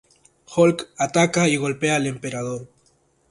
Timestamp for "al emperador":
1.97-2.67